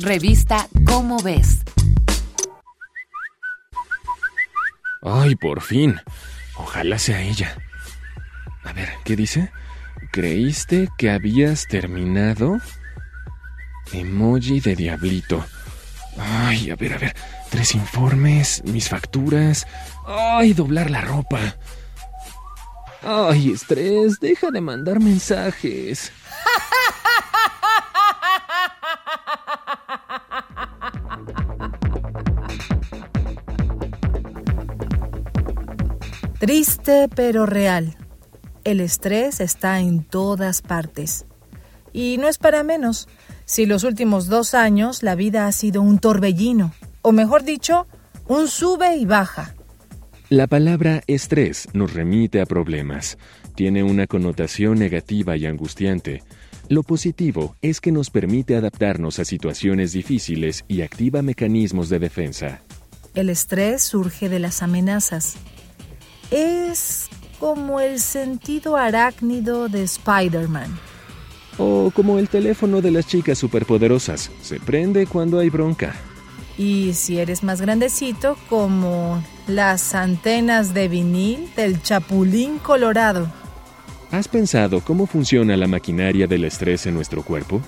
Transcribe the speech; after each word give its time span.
Revista 0.00 0.68
Cómo 0.86 1.22
ves. 1.22 1.62
Ay, 5.02 5.36
por 5.36 5.60
fin. 5.60 6.00
Ojalá 6.56 6.98
sea 6.98 7.22
ella. 7.22 7.56
A 8.64 8.72
ver, 8.72 8.88
¿qué 9.04 9.14
dice? 9.14 9.52
¿Creíste 10.10 10.88
que 10.98 11.10
habías 11.10 11.68
terminado? 11.68 12.58
Emoji 13.92 14.60
de 14.60 14.74
diablito. 14.74 15.44
Ay, 16.18 16.70
a 16.70 16.76
ver, 16.76 16.94
a 16.94 16.98
ver. 16.98 17.14
Tres 17.50 17.74
informes, 17.76 18.62
mis 18.64 18.88
facturas. 18.88 19.64
Ay, 20.06 20.54
doblar 20.54 20.90
la 20.90 21.02
ropa. 21.02 21.56
Ay, 23.02 23.52
estrés, 23.52 24.18
deja 24.18 24.50
de 24.50 24.60
mandar 24.60 24.98
mensajes. 24.98 26.10
Triste 36.44 37.08
pero 37.16 37.46
real. 37.46 37.96
El 38.64 38.80
estrés 38.80 39.40
está 39.40 39.80
en 39.80 40.04
todas 40.04 40.60
partes. 40.60 41.24
Y 41.90 42.18
no 42.18 42.28
es 42.28 42.36
para 42.36 42.62
menos 42.62 43.08
si 43.46 43.64
los 43.64 43.82
últimos 43.82 44.26
dos 44.26 44.52
años 44.52 45.02
la 45.02 45.14
vida 45.14 45.46
ha 45.46 45.52
sido 45.52 45.80
un 45.80 45.98
torbellino, 45.98 46.74
o 47.00 47.12
mejor 47.12 47.44
dicho, 47.44 47.86
un 48.28 48.48
sube 48.48 48.94
y 48.94 49.06
baja. 49.06 49.54
La 50.28 50.46
palabra 50.46 51.02
estrés 51.06 51.66
nos 51.72 51.94
remite 51.94 52.42
a 52.42 52.44
problemas. 52.44 53.16
Tiene 53.54 53.82
una 53.82 54.06
connotación 54.06 54.78
negativa 54.78 55.38
y 55.38 55.46
angustiante. 55.46 56.22
Lo 56.68 56.82
positivo 56.82 57.56
es 57.62 57.80
que 57.80 57.90
nos 57.90 58.10
permite 58.10 58.54
adaptarnos 58.54 59.18
a 59.18 59.24
situaciones 59.24 59.92
difíciles 59.92 60.66
y 60.68 60.82
activa 60.82 61.22
mecanismos 61.22 61.88
de 61.88 62.00
defensa. 62.00 62.60
El 63.14 63.30
estrés 63.30 63.82
surge 63.82 64.28
de 64.28 64.40
las 64.40 64.60
amenazas, 64.60 65.38
es 66.30 67.08
como 67.38 67.80
el 67.80 68.00
sentido 68.00 68.76
arácnido 68.76 69.68
de 69.68 69.82
Spider-Man. 69.82 70.78
O 71.58 71.92
como 71.94 72.18
el 72.18 72.28
teléfono 72.28 72.80
de 72.80 72.90
las 72.90 73.06
chicas 73.06 73.38
superpoderosas. 73.38 74.30
Se 74.42 74.58
prende 74.58 75.06
cuando 75.06 75.38
hay 75.38 75.50
bronca. 75.50 75.94
Y 76.56 76.94
si 76.94 77.18
eres 77.18 77.42
más 77.42 77.60
grandecito, 77.60 78.36
como 78.48 79.22
las 79.46 79.94
antenas 79.94 80.72
de 80.72 80.88
vinil 80.88 81.50
del 81.56 81.82
Chapulín 81.82 82.58
Colorado. 82.58 83.28
¿Has 84.10 84.28
pensado 84.28 84.80
cómo 84.80 85.06
funciona 85.06 85.56
la 85.56 85.66
maquinaria 85.66 86.26
del 86.26 86.44
estrés 86.44 86.86
en 86.86 86.94
nuestro 86.94 87.22
cuerpo? 87.22 87.60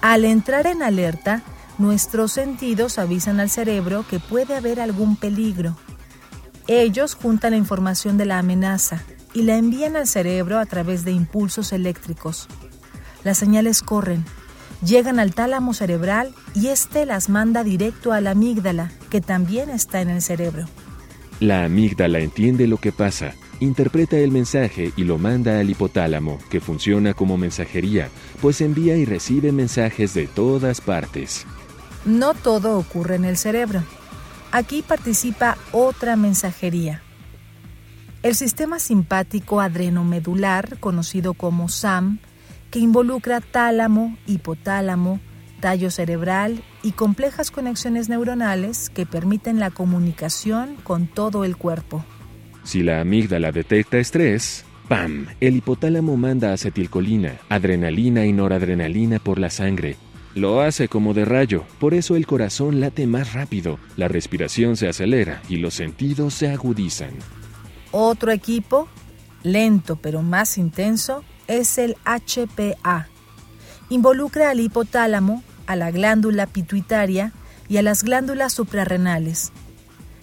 Al 0.00 0.24
entrar 0.24 0.66
en 0.66 0.82
alerta, 0.82 1.42
Nuestros 1.80 2.32
sentidos 2.32 2.98
avisan 2.98 3.40
al 3.40 3.48
cerebro 3.48 4.04
que 4.06 4.18
puede 4.18 4.54
haber 4.54 4.80
algún 4.80 5.16
peligro. 5.16 5.78
Ellos 6.68 7.14
juntan 7.14 7.52
la 7.52 7.56
información 7.56 8.18
de 8.18 8.26
la 8.26 8.38
amenaza 8.38 9.02
y 9.32 9.44
la 9.44 9.56
envían 9.56 9.96
al 9.96 10.06
cerebro 10.06 10.58
a 10.58 10.66
través 10.66 11.06
de 11.06 11.12
impulsos 11.12 11.72
eléctricos. 11.72 12.48
Las 13.24 13.38
señales 13.38 13.80
corren, 13.80 14.26
llegan 14.84 15.18
al 15.18 15.32
tálamo 15.32 15.72
cerebral 15.72 16.34
y 16.54 16.66
éste 16.66 17.06
las 17.06 17.30
manda 17.30 17.64
directo 17.64 18.12
a 18.12 18.20
la 18.20 18.32
amígdala, 18.32 18.92
que 19.08 19.22
también 19.22 19.70
está 19.70 20.02
en 20.02 20.10
el 20.10 20.20
cerebro. 20.20 20.66
La 21.40 21.64
amígdala 21.64 22.18
entiende 22.18 22.66
lo 22.66 22.76
que 22.76 22.92
pasa, 22.92 23.32
interpreta 23.58 24.18
el 24.18 24.32
mensaje 24.32 24.92
y 24.98 25.04
lo 25.04 25.16
manda 25.16 25.58
al 25.58 25.70
hipotálamo, 25.70 26.40
que 26.50 26.60
funciona 26.60 27.14
como 27.14 27.38
mensajería, 27.38 28.10
pues 28.42 28.60
envía 28.60 28.96
y 28.96 29.06
recibe 29.06 29.50
mensajes 29.50 30.12
de 30.12 30.26
todas 30.26 30.82
partes. 30.82 31.46
No 32.04 32.34
todo 32.34 32.78
ocurre 32.78 33.16
en 33.16 33.24
el 33.24 33.36
cerebro. 33.36 33.82
Aquí 34.52 34.82
participa 34.82 35.58
otra 35.70 36.16
mensajería. 36.16 37.02
El 38.22 38.34
sistema 38.34 38.78
simpático 38.78 39.60
adrenomedular, 39.60 40.78
conocido 40.78 41.34
como 41.34 41.68
SAM, 41.68 42.18
que 42.70 42.78
involucra 42.78 43.40
tálamo, 43.40 44.16
hipotálamo, 44.26 45.20
tallo 45.60 45.90
cerebral 45.90 46.62
y 46.82 46.92
complejas 46.92 47.50
conexiones 47.50 48.08
neuronales 48.08 48.90
que 48.90 49.06
permiten 49.06 49.60
la 49.60 49.70
comunicación 49.70 50.76
con 50.82 51.06
todo 51.06 51.44
el 51.44 51.56
cuerpo. 51.56 52.04
Si 52.64 52.82
la 52.82 53.00
amígdala 53.00 53.52
detecta 53.52 53.98
estrés, 53.98 54.64
¡pam! 54.88 55.26
El 55.40 55.56
hipotálamo 55.56 56.16
manda 56.16 56.52
acetilcolina, 56.52 57.36
adrenalina 57.48 58.24
y 58.24 58.32
noradrenalina 58.32 59.18
por 59.18 59.38
la 59.38 59.50
sangre 59.50 59.96
lo 60.34 60.60
hace 60.60 60.88
como 60.88 61.14
de 61.14 61.24
rayo, 61.24 61.64
por 61.78 61.94
eso 61.94 62.16
el 62.16 62.26
corazón 62.26 62.80
late 62.80 63.06
más 63.06 63.32
rápido, 63.32 63.78
la 63.96 64.08
respiración 64.08 64.76
se 64.76 64.88
acelera 64.88 65.42
y 65.48 65.56
los 65.56 65.74
sentidos 65.74 66.34
se 66.34 66.50
agudizan. 66.50 67.10
Otro 67.90 68.30
equipo, 68.30 68.88
lento 69.42 69.96
pero 69.96 70.22
más 70.22 70.58
intenso, 70.58 71.24
es 71.48 71.78
el 71.78 71.96
HPA. 72.04 73.08
Involucra 73.88 74.50
al 74.50 74.60
hipotálamo, 74.60 75.42
a 75.66 75.74
la 75.74 75.90
glándula 75.90 76.46
pituitaria 76.46 77.32
y 77.68 77.78
a 77.78 77.82
las 77.82 78.04
glándulas 78.04 78.52
suprarrenales. 78.52 79.52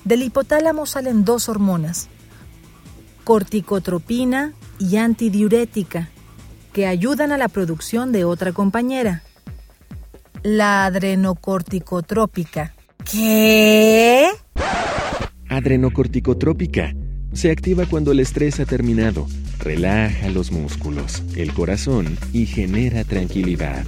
Del 0.06 0.22
hipotálamo 0.24 0.86
salen 0.86 1.26
dos 1.26 1.50
hormonas, 1.50 2.08
corticotropina 3.26 4.54
y 4.80 4.96
antidiurética, 4.96 6.10
que 6.72 6.88
ayudan 6.88 7.34
a 7.34 7.38
la 7.38 7.50
producción 7.50 8.14
de 8.14 8.24
otra 8.24 8.54
compañera, 8.54 9.24
la 10.48 10.86
adrenocorticotrópica. 10.86 12.74
¿Qué? 13.04 14.28
Adrenocorticotrópica. 15.50 16.96
Se 17.34 17.52
activa 17.52 17.86
cuando 17.86 18.14
el 18.14 18.22
estrés 18.22 18.62
ha 18.62 18.66
terminado. 18.66 19.28
Relaja 19.60 20.30
los 20.30 20.54
músculos, 20.54 21.22
el 21.36 21.54
corazón 21.54 22.18
y 22.32 22.46
genera 22.46 23.04
tranquilidad. 23.04 23.84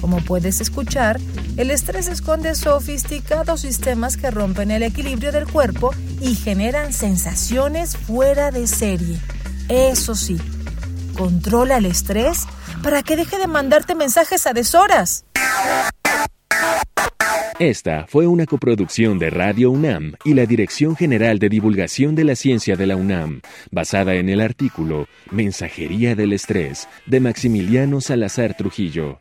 Como 0.00 0.18
puedes 0.18 0.60
escuchar, 0.60 1.20
el 1.56 1.70
estrés 1.70 2.08
esconde 2.08 2.56
sofisticados 2.56 3.60
sistemas 3.60 4.16
que 4.16 4.32
rompen 4.32 4.72
el 4.72 4.82
equilibrio 4.82 5.30
del 5.30 5.46
cuerpo 5.46 5.94
y 6.20 6.34
generan 6.34 6.92
sensaciones 6.92 7.96
fuera 7.96 8.50
de 8.50 8.66
serie. 8.66 9.16
Eso 9.68 10.16
sí, 10.16 10.38
controla 11.16 11.76
el 11.76 11.86
estrés 11.86 12.46
para 12.82 13.04
que 13.04 13.14
deje 13.14 13.38
de 13.38 13.46
mandarte 13.46 13.94
mensajes 13.94 14.44
a 14.48 14.52
deshoras. 14.52 15.24
Esta 17.58 18.04
fue 18.06 18.26
una 18.26 18.44
coproducción 18.44 19.18
de 19.18 19.30
Radio 19.30 19.70
UNAM 19.70 20.12
y 20.26 20.34
la 20.34 20.44
Dirección 20.44 20.94
General 20.94 21.38
de 21.38 21.48
Divulgación 21.48 22.14
de 22.14 22.24
la 22.24 22.36
Ciencia 22.36 22.76
de 22.76 22.86
la 22.86 22.96
UNAM, 22.96 23.40
basada 23.70 24.14
en 24.16 24.28
el 24.28 24.42
artículo 24.42 25.08
Mensajería 25.30 26.14
del 26.14 26.34
Estrés 26.34 26.86
de 27.06 27.18
Maximiliano 27.20 28.02
Salazar 28.02 28.54
Trujillo. 28.54 29.18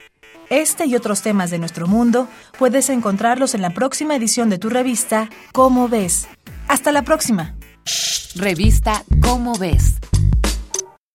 Este 0.50 0.86
y 0.86 0.96
otros 0.96 1.22
temas 1.22 1.50
de 1.50 1.60
nuestro 1.60 1.88
mundo 1.88 2.28
puedes 2.60 2.90
encontrarlos 2.90 3.56
en 3.56 3.62
la 3.62 3.70
próxima 3.70 4.18
edición 4.18 4.50
de 4.50 4.58
tu 4.58 4.70
revista 4.70 5.30
Cómo 5.54 5.88
ves. 5.88 6.28
Hasta 6.68 6.92
la 6.92 7.04
próxima. 7.04 7.56
Revista 8.36 9.06
Cómo 9.22 9.58
ves 9.58 9.96